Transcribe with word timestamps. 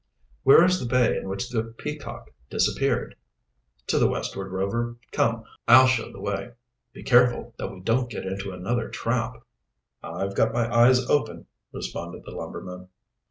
"Where 0.41 0.65
is 0.65 0.79
the 0.79 0.87
bay 0.87 1.15
in 1.15 1.29
which 1.29 1.49
the 1.51 1.61
Peacock 1.63 2.31
disappeared?" 2.49 3.15
"To 3.85 3.99
the 3.99 4.07
westward, 4.09 4.51
Rover. 4.51 4.95
Come, 5.11 5.43
I'll 5.67 5.85
show 5.85 6.11
the 6.11 6.19
way." 6.19 6.53
"Be 6.91 7.03
careful 7.03 7.53
that 7.59 7.67
we 7.71 7.81
don't 7.81 8.09
get 8.09 8.25
into 8.25 8.49
another 8.51 8.89
trap." 8.89 9.45
"I've 10.01 10.33
got 10.33 10.53
my 10.53 10.75
eyes 10.75 11.07
open," 11.07 11.45
responded 11.71 12.23
the 12.25 12.31
lumberman. 12.31 12.87